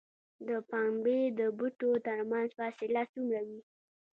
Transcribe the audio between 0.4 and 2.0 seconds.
د پنبې د بوټو